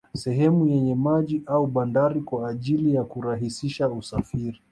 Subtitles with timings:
[0.15, 4.59] Sehemu yenye maji au bandari kwa ajili ya kurahisisha usafiri